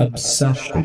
[0.00, 0.84] Obsession.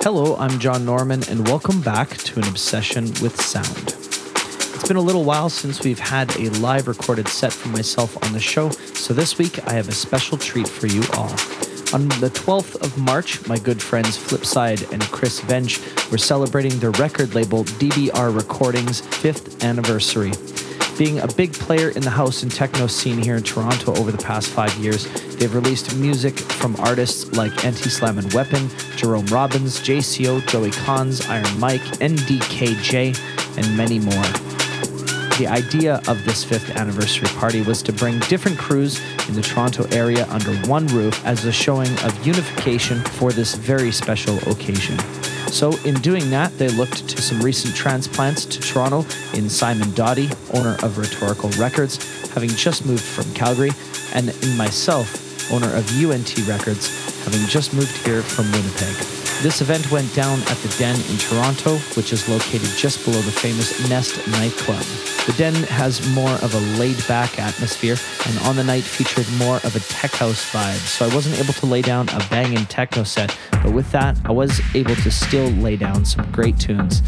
[0.00, 3.94] Hello, I'm John Norman, and welcome back to an obsession with sound.
[4.74, 8.32] It's been a little while since we've had a live recorded set for myself on
[8.32, 11.32] the show, so this week I have a special treat for you all.
[11.92, 16.92] On the 12th of March, my good friends Flipside and Chris Vench were celebrating their
[16.92, 20.32] record label DBR Recordings' fifth anniversary.
[20.98, 24.18] Being a big player in the house and techno scene here in Toronto over the
[24.18, 29.78] past five years, they've released music from artists like Anti Slam and Weapon, Jerome Robbins,
[29.78, 33.16] JCO, Joey Cons, Iron Mike, NDKJ,
[33.56, 34.24] and many more.
[35.38, 39.86] The idea of this fifth anniversary party was to bring different crews in the Toronto
[39.92, 44.98] area under one roof as a showing of unification for this very special occasion.
[45.50, 50.28] So, in doing that, they looked to some recent transplants to Toronto in Simon Doty,
[50.54, 51.96] owner of Rhetorical Records,
[52.28, 53.70] having just moved from Calgary,
[54.14, 56.88] and in myself, owner of UNT Records,
[57.24, 59.17] having just moved here from Winnipeg.
[59.40, 63.30] This event went down at the Den in Toronto, which is located just below the
[63.30, 64.82] famous Nest nightclub.
[65.26, 69.58] The Den has more of a laid back atmosphere, and on the night featured more
[69.58, 70.74] of a tech house vibe.
[70.78, 74.32] So I wasn't able to lay down a banging techno set, but with that, I
[74.32, 77.00] was able to still lay down some great tunes.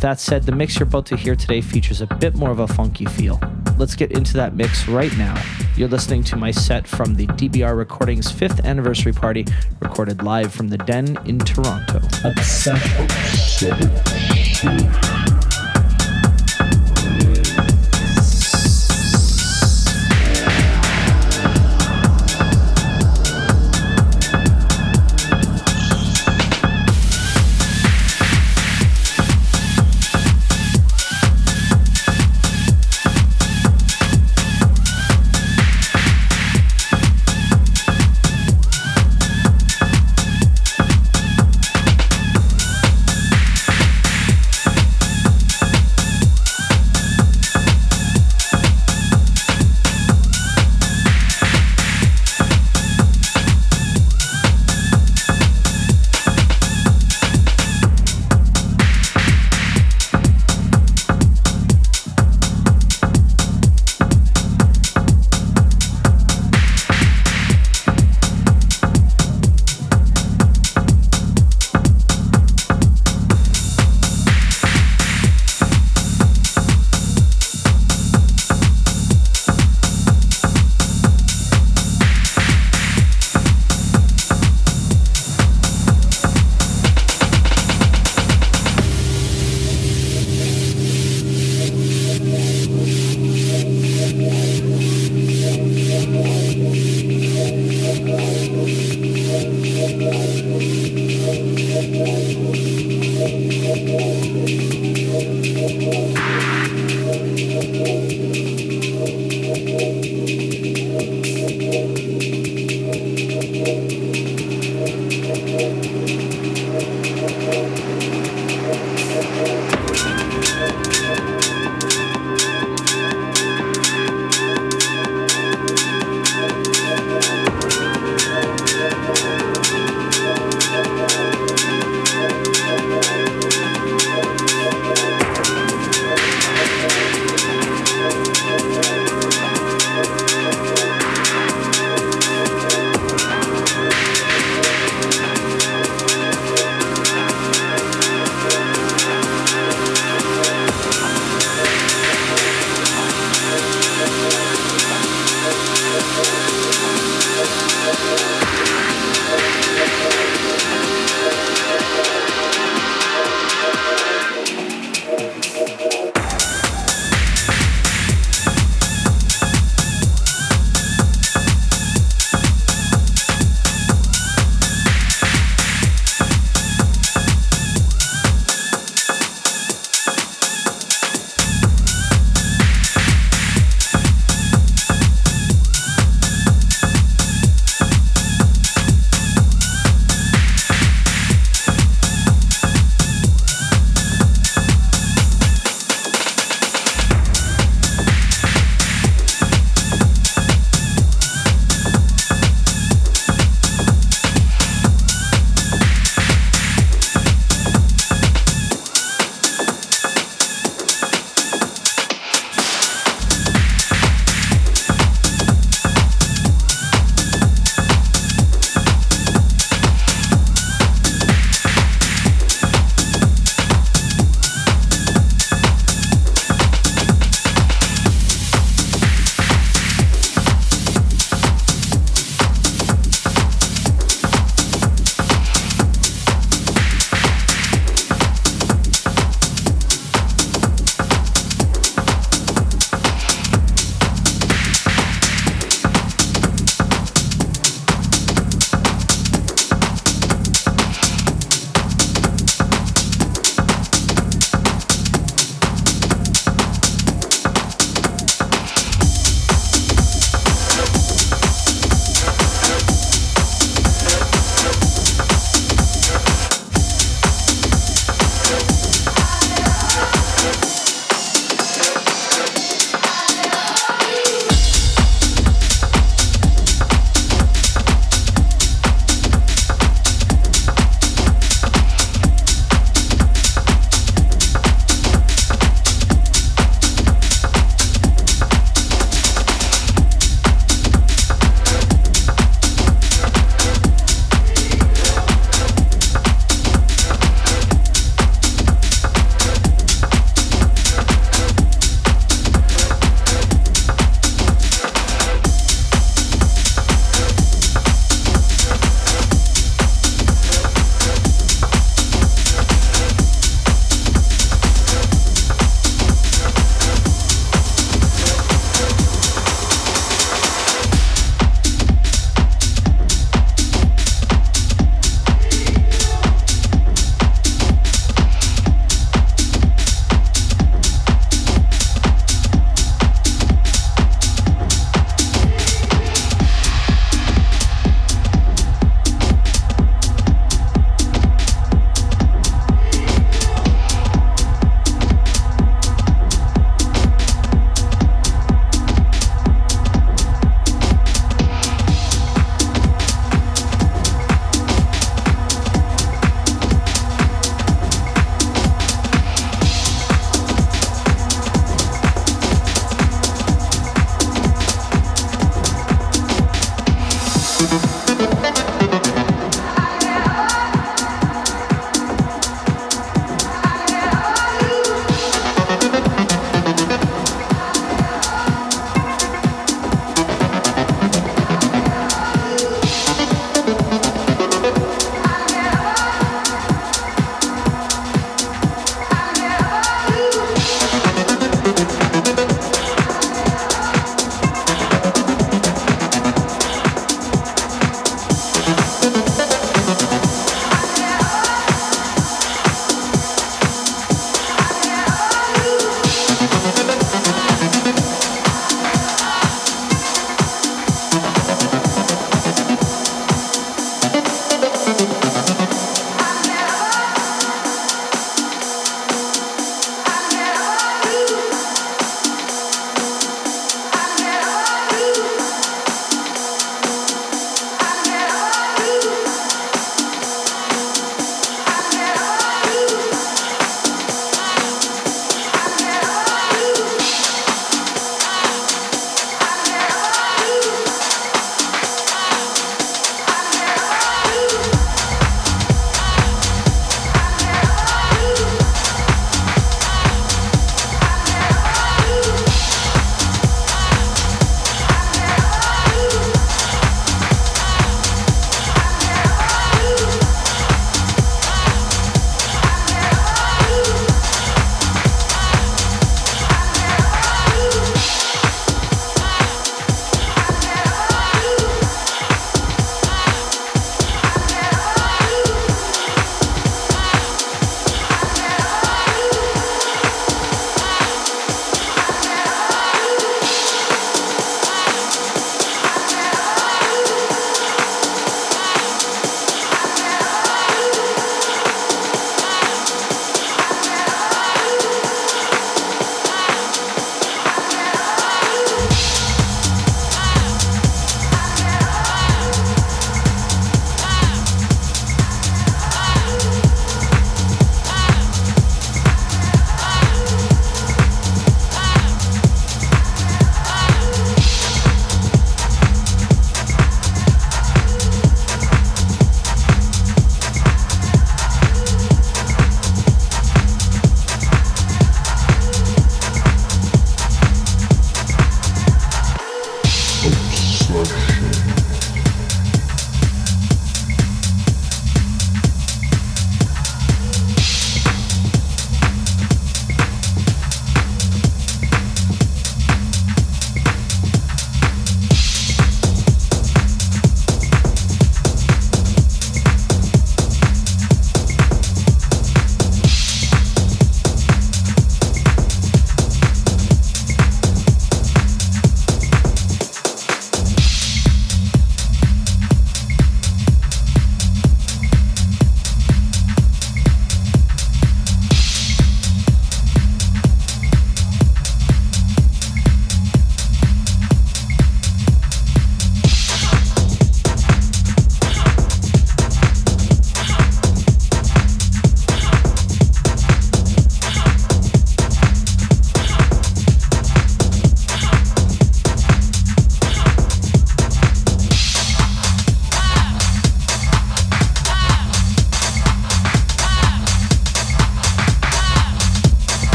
[0.00, 2.66] That said, the mix you're about to hear today features a bit more of a
[2.66, 3.40] funky feel.
[3.78, 5.40] Let's get into that mix right now.
[5.76, 9.46] You're listening to my set from the DBR Recordings 5th anniversary party,
[9.80, 12.00] recorded live from the Den in Toronto.
[12.24, 13.06] Obsession.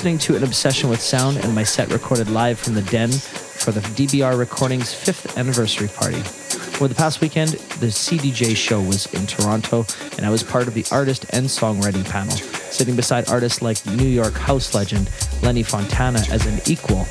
[0.00, 3.70] Listening to An Obsession with Sound and my set recorded live from the Den for
[3.70, 6.16] the DBR Recordings 5th anniversary party.
[6.76, 9.84] Over the past weekend, the CDJ show was in Toronto,
[10.16, 14.08] and I was part of the artist and songwriting panel, sitting beside artists like New
[14.08, 15.10] York house legend
[15.42, 17.06] Lenny Fontana as an equal.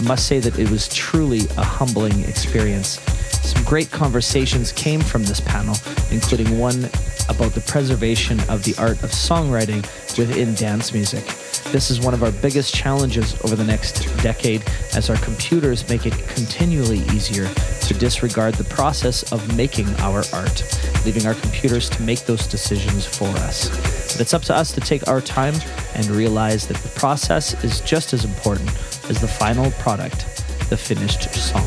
[0.00, 2.98] I must say that it was truly a humbling experience.
[3.46, 5.76] Some great conversations came from this panel,
[6.10, 6.84] including one
[7.28, 9.82] about the preservation of the art of songwriting
[10.16, 11.41] within dance music.
[11.72, 14.62] This is one of our biggest challenges over the next decade
[14.94, 20.62] as our computers make it continually easier to disregard the process of making our art,
[21.06, 23.70] leaving our computers to make those decisions for us.
[24.12, 25.54] But it's up to us to take our time
[25.94, 28.68] and realize that the process is just as important
[29.08, 30.26] as the final product,
[30.68, 31.64] the finished song.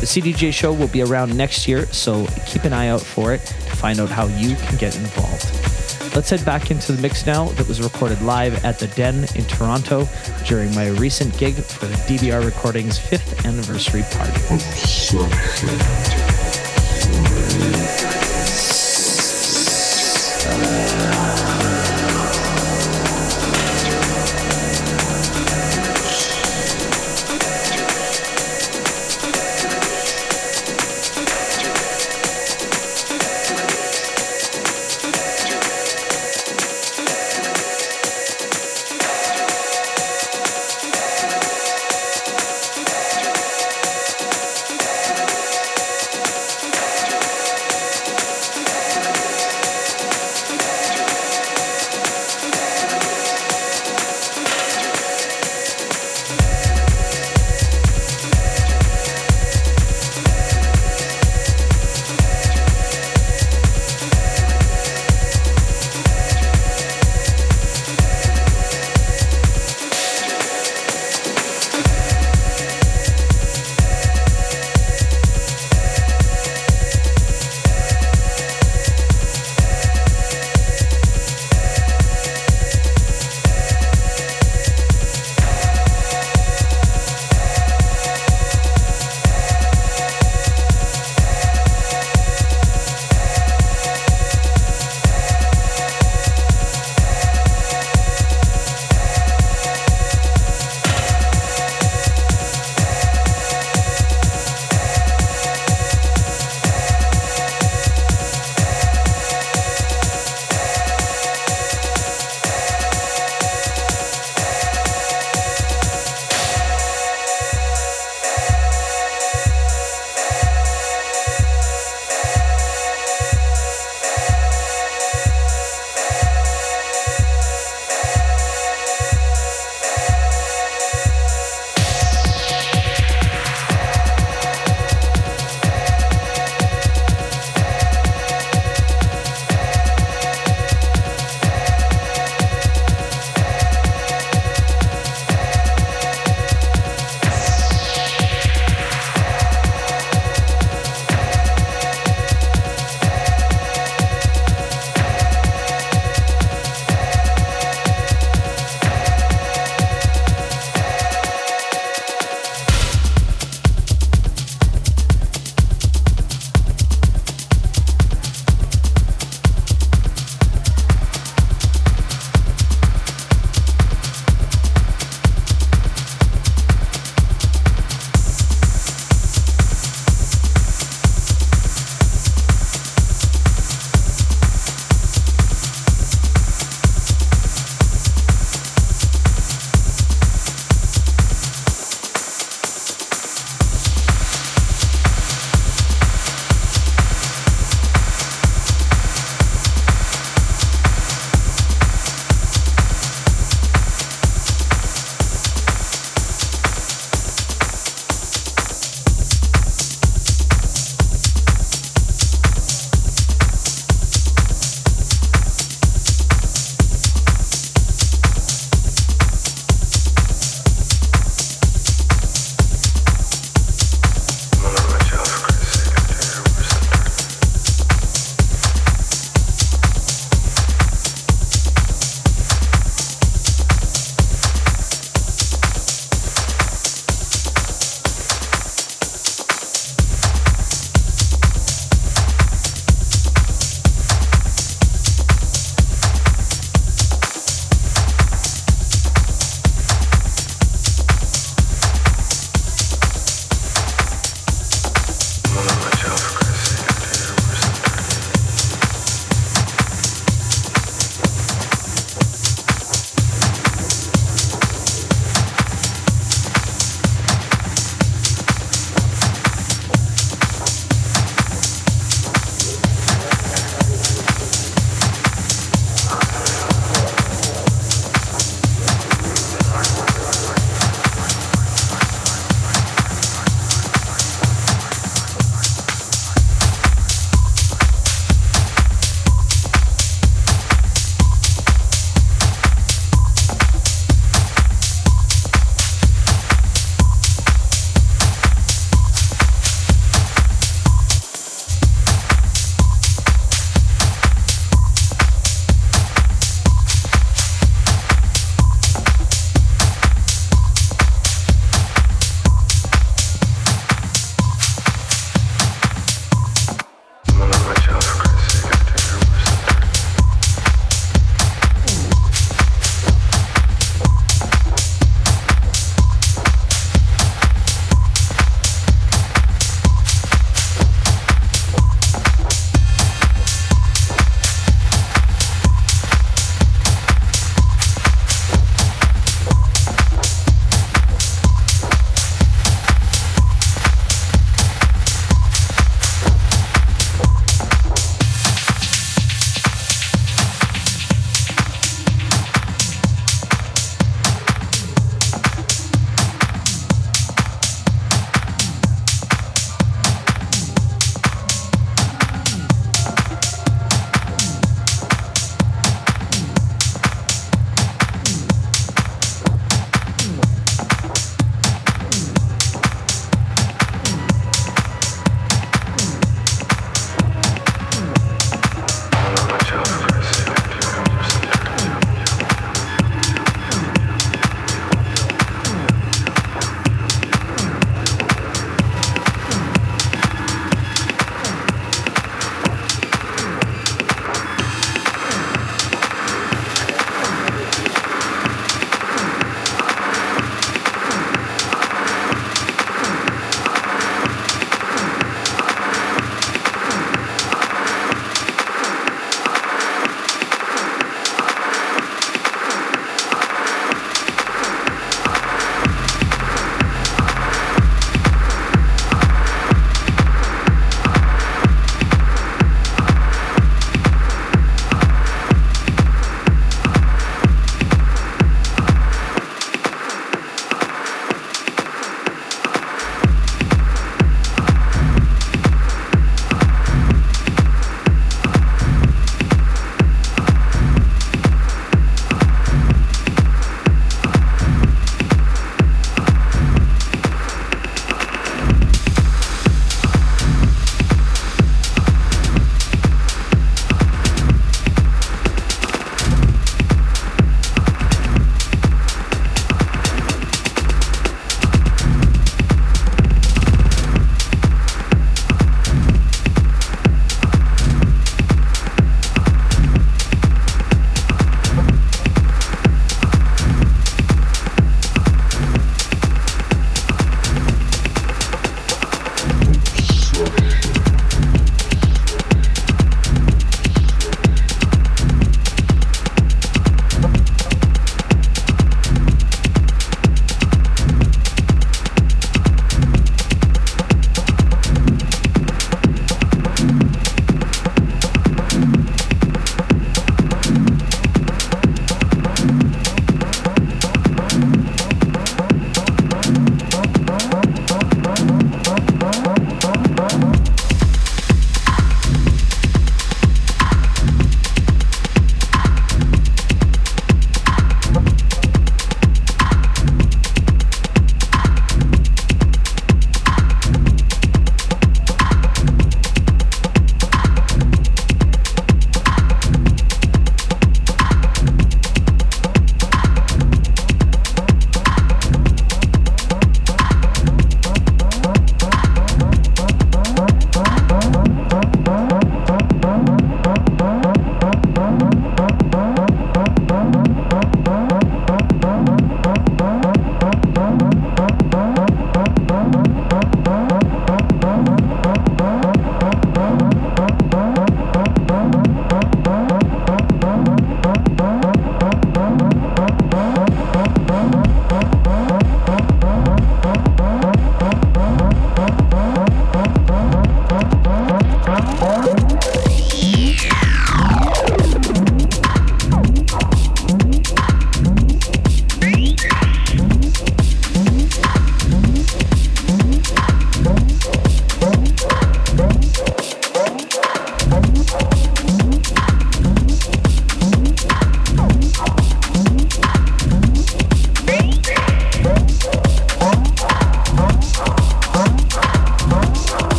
[0.00, 3.44] The CDJ show will be around next year, so keep an eye out for it
[3.44, 5.73] to find out how you can get involved.
[6.14, 9.44] Let's head back into the mix now that was recorded live at the Den in
[9.46, 10.06] Toronto
[10.46, 14.40] during my recent gig for the DBR Recordings 5th anniversary party.
[14.50, 14.58] Oh,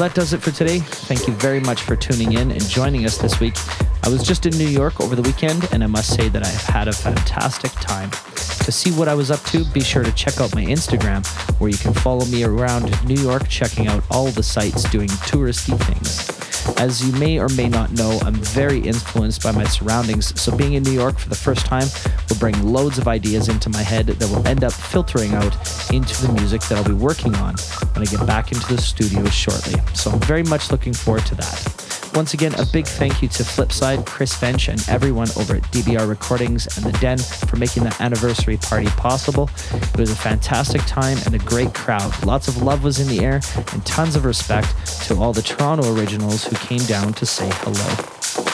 [0.00, 0.78] that does it for today.
[0.78, 3.54] Thank you very much for tuning in and joining us this week.
[4.02, 6.48] I was just in New York over the weekend, and I must say that I
[6.48, 8.10] have had a fantastic time.
[8.64, 11.26] To see what I was up to, be sure to check out my Instagram,
[11.60, 15.78] where you can follow me around New York checking out all the sites doing touristy
[15.84, 16.39] things.
[16.78, 20.74] As you may or may not know, I'm very influenced by my surroundings, so being
[20.74, 21.86] in New York for the first time
[22.28, 25.54] will bring loads of ideas into my head that will end up filtering out
[25.92, 27.54] into the music that I'll be working on
[27.94, 29.80] when I get back into the studio shortly.
[29.94, 31.89] So I'm very much looking forward to that.
[32.14, 36.08] Once again, a big thank you to Flipside, Chris Bench, and everyone over at DBR
[36.08, 39.48] Recordings and The Den for making that anniversary party possible.
[39.72, 42.12] It was a fantastic time and a great crowd.
[42.26, 43.40] Lots of love was in the air,
[43.72, 44.74] and tons of respect
[45.06, 48.06] to all the Toronto originals who came down to say hello.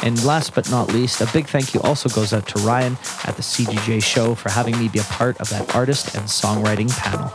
[0.06, 2.92] And last but not least, a big thank you also goes out to Ryan
[3.24, 6.90] at the CGJ show for having me be a part of that artist and songwriting
[6.98, 7.28] panel.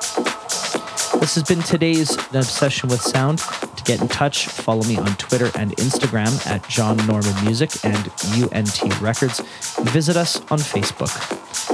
[1.19, 3.41] This has been today's Obsession with Sound.
[3.81, 8.11] To get in touch, follow me on Twitter and Instagram at John Norman Music and
[8.35, 9.39] UNT Records.
[9.85, 11.09] Visit us on Facebook.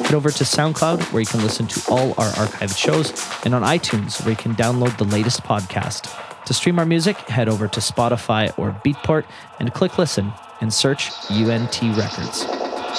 [0.06, 3.12] Head over to SoundCloud, where you can listen to all our archived shows,
[3.44, 6.10] and on iTunes, where you can download the latest podcast.
[6.46, 9.26] To stream our music, head over to Spotify or Beatport
[9.60, 10.32] and click listen
[10.62, 12.46] and search UNT Records.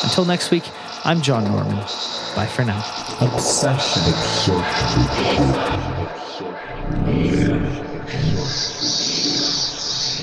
[0.02, 0.64] Until next week,
[1.04, 1.76] I'm John Norman.
[2.36, 2.84] Bye for now.
[3.22, 4.02] Obsession.
[7.16, 7.87] Obsession.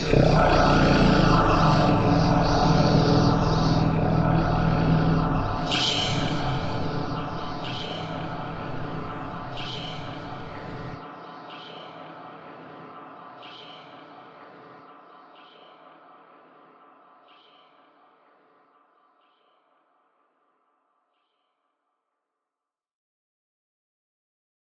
[0.07, 0.84] Yeah.